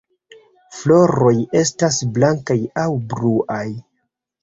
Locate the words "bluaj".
3.15-3.65